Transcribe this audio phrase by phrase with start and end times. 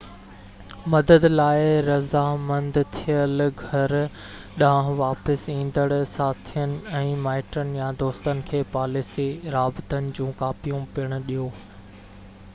[0.91, 3.91] مدد لاءِ راضامند ٿيل گهر
[4.63, 11.47] ڏانهن واپس ايندڙ ساٿين ۽ مائٽن يا دوستن کي پاليسي/رابطن جون ڪاپيون پڻ ڏيو